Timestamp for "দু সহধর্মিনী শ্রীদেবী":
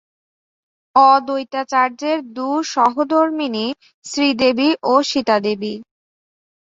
2.33-4.69